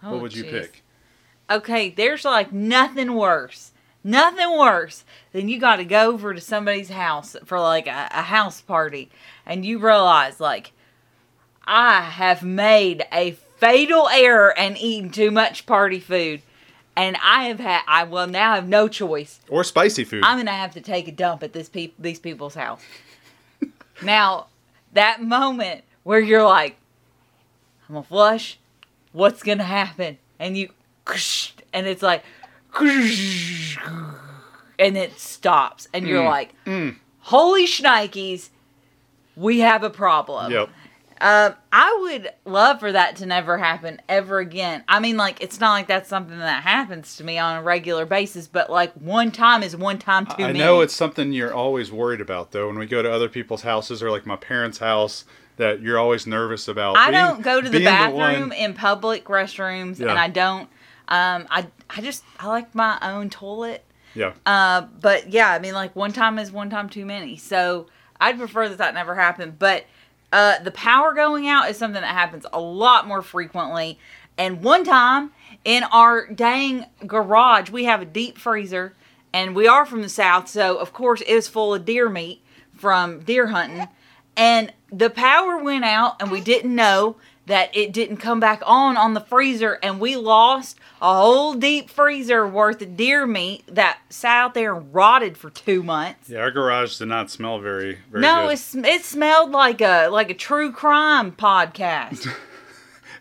[0.01, 0.83] Oh, what would you pick?
[1.49, 3.71] Okay, there's like nothing worse.
[4.07, 8.21] Nothing worse than you got to go over to somebody's house for like a, a
[8.21, 9.11] house party
[9.45, 10.71] and you realize, like,
[11.65, 16.41] I have made a fatal error and eaten too much party food.
[16.95, 19.41] And I have had, I will now have no choice.
[19.49, 20.23] Or spicy food.
[20.23, 22.81] I'm gonna have to take a dump at this peop these people's house.
[24.01, 24.47] now,
[24.93, 26.77] that moment where you're like,
[27.89, 28.57] I'm gonna flush,
[29.11, 30.17] what's gonna happen?
[30.39, 30.69] And you,
[31.73, 32.23] and it's like,
[34.79, 36.25] and it stops, and you're Mm.
[36.29, 36.53] like,
[37.19, 38.49] holy shnikes,
[39.35, 40.51] we have a problem.
[40.51, 40.69] yep.
[41.19, 44.83] Uh, I would love for that to never happen ever again.
[44.87, 48.05] I mean, like, it's not like that's something that happens to me on a regular
[48.05, 50.59] basis, but like one time is one time too I many.
[50.59, 52.67] know it's something you're always worried about though.
[52.67, 56.27] When we go to other people's houses or like my parents' house, that you're always
[56.27, 56.97] nervous about.
[56.97, 60.09] I being- don't go to the bathroom one- in public restrooms, Yeah.
[60.11, 60.69] and I don't.
[61.07, 63.83] Um, I I just I like my own toilet.
[64.13, 64.33] yeah.
[64.45, 67.37] Uh, but yeah, I mean, like one time is one time too many.
[67.37, 67.87] So
[68.19, 69.59] I'd prefer that that never happened.
[69.59, 69.85] But
[70.31, 73.97] uh, the power going out is something that happens a lot more frequently.
[74.37, 75.31] And one time
[75.65, 78.93] in our dang garage, we have a deep freezer,
[79.33, 82.43] and we are from the south, so of course it was full of deer meat
[82.75, 83.87] from deer hunting.
[84.35, 87.15] And the power went out, and we didn't know
[87.47, 91.89] that it didn't come back on on the freezer, and we lost a whole deep
[91.89, 96.29] freezer worth of deer meat that sat out there and rotted for two months.
[96.29, 98.85] Yeah, our garage did not smell very very no, good.
[98.85, 102.27] it, it smelled like a like a true crime podcast.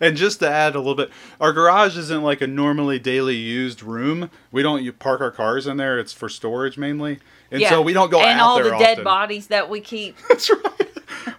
[0.01, 1.11] And just to add a little bit,
[1.41, 4.31] our garage isn't like a normally daily used room.
[4.53, 5.99] We don't park our cars in there.
[5.99, 7.19] It's for storage mainly,
[7.51, 9.05] and so we don't go out and all the dead often.
[9.05, 10.17] bodies that we keep.
[10.29, 10.91] That's right.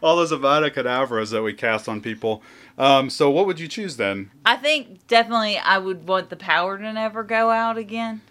[0.02, 2.41] All those Avada Kedavras that we cast on people.
[2.78, 4.32] Um, so what would you choose then?
[4.46, 8.22] I think definitely I would want the power to never go out again.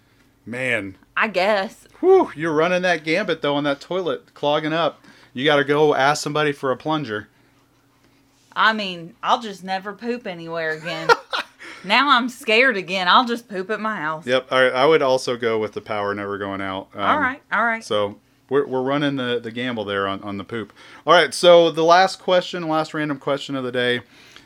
[0.45, 1.87] Man, I guess.
[1.99, 5.03] whew, you're running that gambit though on that toilet, clogging up.
[5.33, 7.27] You got to go ask somebody for a plunger.
[8.55, 11.09] I mean, I'll just never poop anywhere again.
[11.87, 13.07] Now I'm scared again.
[13.07, 14.25] I'll just poop at my house.
[14.25, 16.89] Yep, I, I would also go with the power never going out.
[16.93, 17.83] Um, all right, all right.
[17.83, 18.19] So
[18.49, 20.73] we're, we're running the, the gamble there on, on the poop.
[21.05, 24.01] All right, so the last question, last random question of the day,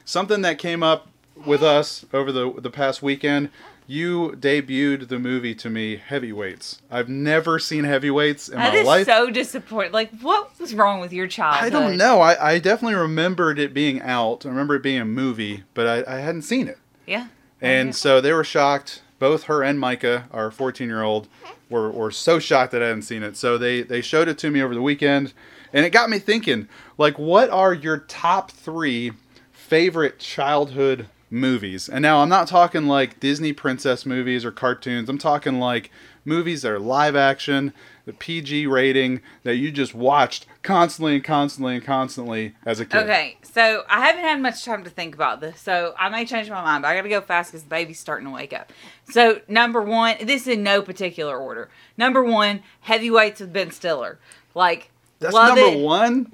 [0.06, 1.08] something that came up
[1.46, 3.50] with us over the the past weekend.
[3.88, 6.82] You debuted the movie to me, Heavyweights.
[6.90, 9.06] I've never seen Heavyweights in That my is life.
[9.06, 9.92] so disappointing.
[9.92, 12.22] Like, what was wrong with your I don't know.
[12.22, 14.46] I, I definitely remembered it being out.
[14.46, 16.78] I remember it being a movie, but I, I hadn't seen it.
[17.06, 17.28] Yeah.
[17.62, 17.94] And Yeah.
[17.94, 19.02] so they were shocked.
[19.20, 21.28] Both her and Micah, our 14 year old,
[21.70, 23.38] were, were so shocked that I hadn't seen it.
[23.38, 25.34] So they, they showed it to me over the weekend.
[25.74, 29.12] And it got me thinking like, what are your top three
[29.52, 31.88] favorite childhood movies?
[31.88, 35.08] And now I'm not talking like Disney princess movies or cartoons.
[35.08, 35.92] I'm talking like
[36.26, 37.74] movies that are live action,
[38.06, 43.04] the PG rating that you just watched constantly and constantly and constantly as a kid.
[43.04, 46.50] Okay, so I haven't had much time to think about this, so I may change
[46.50, 48.72] my mind, but I gotta go fast because the baby's starting to wake up.
[49.10, 51.70] So, number one, this is in no particular order.
[51.98, 54.20] Number one, heavyweights with Ben Stiller.
[54.56, 55.80] Like, That's number it.
[55.80, 56.32] one?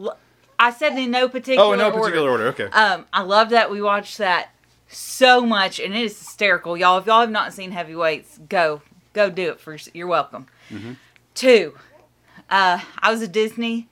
[0.60, 2.00] I said in no particular Oh, in no order.
[2.00, 2.48] particular order.
[2.48, 2.66] Okay.
[2.66, 4.50] Um, I love that we watched that
[4.88, 6.98] so much, and it is hysterical, y'all.
[6.98, 8.82] If y'all have not seen Heavyweights, go
[9.18, 10.46] go do it for you're welcome.
[11.34, 11.76] Two,
[12.50, 13.88] uh, I was a Disney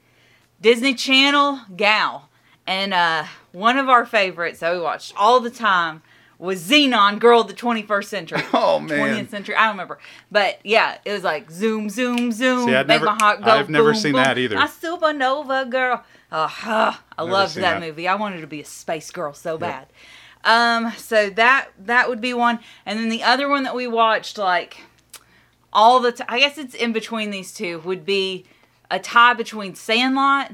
[0.61, 2.29] Disney Channel gal,
[2.67, 6.01] and uh, one of our favorites that we watched all the time
[6.37, 8.41] was Zenon, Girl of the 21st Century.
[8.53, 9.25] Oh, man.
[9.25, 9.55] 20th century.
[9.55, 9.99] I don't remember,
[10.31, 12.65] but yeah, it was like zoom, zoom, zoom.
[12.65, 13.51] See, make never- my heart go.
[13.51, 14.23] I've never seen boom.
[14.23, 14.57] that either.
[14.57, 16.03] A supernova girl.
[16.31, 17.81] Oh, huh, I Never loved that, that.
[17.81, 18.07] movie.
[18.07, 19.87] I wanted to be a space girl so bad.
[20.43, 24.37] Um, so that that would be one, and then the other one that we watched
[24.37, 24.77] like
[25.75, 26.25] all the time.
[26.27, 27.79] I guess it's in between these two.
[27.79, 28.45] Would be
[28.89, 30.51] a tie between Sandlot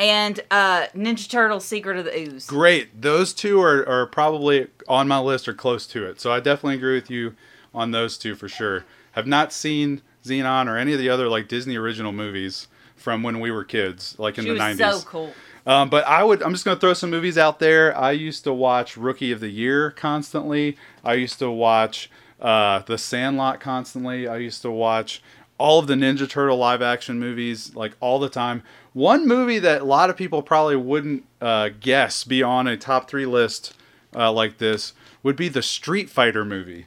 [0.00, 2.46] and uh, Ninja Turtle Secret of the Ooze.
[2.46, 3.02] Great.
[3.02, 6.20] Those two are, are probably on my list or close to it.
[6.20, 7.34] So I definitely agree with you
[7.74, 8.84] on those two for sure.
[9.12, 13.40] Have not seen Zenon or any of the other like Disney original movies from when
[13.40, 15.02] we were kids, like in She the was nineties.
[15.02, 15.34] so cool.
[15.66, 16.42] Um, but I would.
[16.42, 17.96] I'm just gonna throw some movies out there.
[17.96, 20.76] I used to watch Rookie of the Year constantly.
[21.04, 22.10] I used to watch
[22.42, 24.28] uh, The Sandlot constantly.
[24.28, 25.22] I used to watch
[25.56, 28.62] all of the Ninja Turtle live action movies like all the time.
[28.92, 33.08] One movie that a lot of people probably wouldn't uh, guess be on a top
[33.08, 33.74] three list
[34.14, 36.86] uh, like this would be the Street Fighter movie.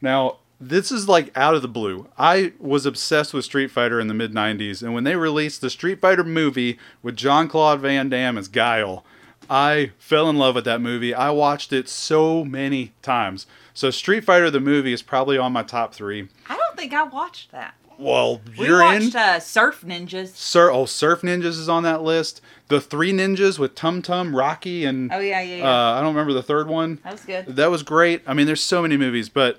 [0.00, 2.08] Now, this is like out of the blue.
[2.18, 5.70] I was obsessed with Street Fighter in the mid 90s, and when they released the
[5.70, 9.02] Street Fighter movie with Jean Claude Van Damme as Guile,
[9.48, 11.14] I fell in love with that movie.
[11.14, 13.46] I watched it so many times.
[13.80, 16.28] So, Street Fighter the movie is probably on my top three.
[16.50, 17.74] I don't think I watched that.
[17.96, 19.16] Well, We you're watched in.
[19.16, 20.34] uh, Surf Ninjas.
[20.36, 22.42] Sir, oh, Surf Ninjas is on that list.
[22.68, 25.64] The Three Ninjas with Tum Tum, Rocky, and Oh yeah, yeah, yeah.
[25.64, 26.98] uh, I don't remember the third one.
[27.04, 27.46] that was good.
[27.56, 28.20] That was great.
[28.26, 29.58] I mean, there's so many movies, but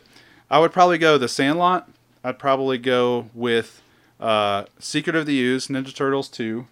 [0.52, 1.90] I would probably go The Sandlot.
[2.24, 3.82] I'd probably go with
[4.20, 6.68] uh, Secret of the Ooze, Ninja Turtles 2,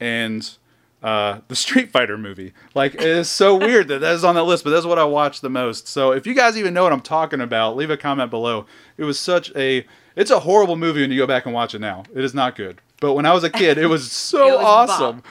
[0.00, 0.56] and
[1.02, 2.52] uh, the Street Fighter movie.
[2.74, 5.04] Like, it is so weird that that is on that list, but that's what I
[5.04, 5.88] watched the most.
[5.88, 8.66] So if you guys even know what I'm talking about, leave a comment below.
[8.96, 9.86] It was such a.
[10.16, 12.02] It's a horrible movie when you go back and watch it now.
[12.14, 12.80] It is not good.
[13.00, 15.22] But when I was a kid, it was so It was awesome.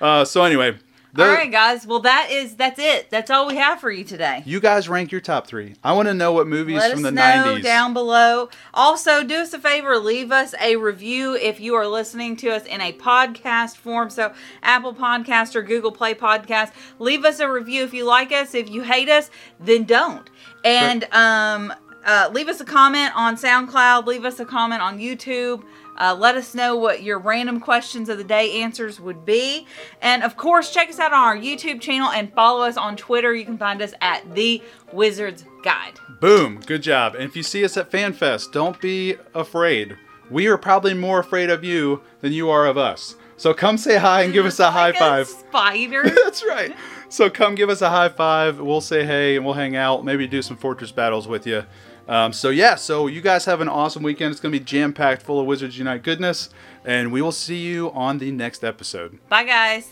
[0.00, 0.76] Uh, so anyway,
[1.18, 1.86] All right, guys.
[1.86, 3.10] Well, that is that's it.
[3.10, 4.42] That's all we have for you today.
[4.44, 5.74] You guys rank your top three.
[5.82, 7.22] I want to know what movies Let from us the know
[7.56, 7.62] 90s.
[7.62, 8.48] down below.
[8.74, 12.64] Also, do us a favor, leave us a review if you are listening to us
[12.64, 14.10] in a podcast form.
[14.10, 16.72] So, Apple Podcast or Google Play Podcast.
[16.98, 18.54] Leave us a review if you like us.
[18.54, 20.28] If you hate us, then don't.
[20.64, 21.72] And um,
[22.04, 24.06] uh, leave us a comment on SoundCloud.
[24.06, 25.64] Leave us a comment on YouTube.
[25.98, 29.66] Uh, let us know what your random questions of the day answers would be.
[30.02, 33.34] And of course, check us out on our YouTube channel and follow us on Twitter.
[33.34, 35.94] You can find us at The Wizard's Guide.
[36.20, 36.60] Boom.
[36.66, 37.14] Good job.
[37.14, 39.96] And if you see us at FanFest, don't be afraid.
[40.30, 43.16] We are probably more afraid of you than you are of us.
[43.38, 45.26] So come say hi and give us a high Like five.
[45.28, 46.02] spider.
[46.24, 46.74] That's right.
[47.08, 48.58] So come give us a high five.
[48.58, 50.04] We'll say hey and we'll hang out.
[50.04, 51.64] Maybe do some fortress battles with you.
[52.08, 54.30] Um, so yeah, so you guys have an awesome weekend.
[54.32, 56.50] It's gonna be jam packed full of Wizards Unite goodness,
[56.84, 59.18] and we will see you on the next episode.
[59.28, 59.88] Bye, guys.